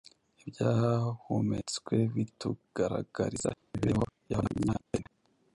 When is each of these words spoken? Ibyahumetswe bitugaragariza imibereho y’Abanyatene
Ibyahumetswe 0.43 1.93
bitugaragariza 2.13 3.49
imibereho 3.57 4.03
y’Abanyatene 4.29 5.09